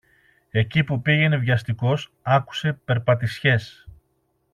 Εκεί 0.49 0.83
που 0.83 1.01
πήγαινε 1.01 1.37
βιαστικός, 1.37 2.11
άκουσε 2.21 2.73
περπατησιές. 2.85 3.87